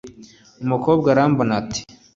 umukobwa 0.63 1.07
arambona, 1.13 1.53
ati: 1.61 1.81